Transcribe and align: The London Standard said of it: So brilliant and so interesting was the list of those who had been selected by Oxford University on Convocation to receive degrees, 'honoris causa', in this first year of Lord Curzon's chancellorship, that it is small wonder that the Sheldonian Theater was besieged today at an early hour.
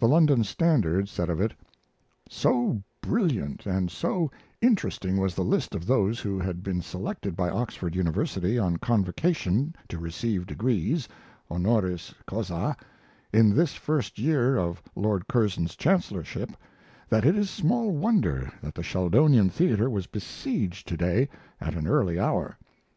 The 0.00 0.08
London 0.08 0.42
Standard 0.42 1.08
said 1.08 1.30
of 1.30 1.40
it: 1.40 1.52
So 2.28 2.82
brilliant 3.00 3.66
and 3.66 3.88
so 3.88 4.28
interesting 4.60 5.16
was 5.16 5.36
the 5.36 5.44
list 5.44 5.76
of 5.76 5.86
those 5.86 6.18
who 6.18 6.40
had 6.40 6.64
been 6.64 6.82
selected 6.82 7.36
by 7.36 7.48
Oxford 7.50 7.94
University 7.94 8.58
on 8.58 8.78
Convocation 8.78 9.76
to 9.88 9.96
receive 9.96 10.44
degrees, 10.44 11.06
'honoris 11.48 12.12
causa', 12.26 12.76
in 13.32 13.54
this 13.54 13.74
first 13.74 14.18
year 14.18 14.56
of 14.56 14.82
Lord 14.96 15.28
Curzon's 15.28 15.76
chancellorship, 15.76 16.50
that 17.08 17.24
it 17.24 17.36
is 17.36 17.48
small 17.48 17.92
wonder 17.92 18.50
that 18.62 18.74
the 18.74 18.82
Sheldonian 18.82 19.50
Theater 19.50 19.88
was 19.88 20.08
besieged 20.08 20.88
today 20.88 21.28
at 21.60 21.76
an 21.76 21.86
early 21.86 22.18
hour. 22.18 22.58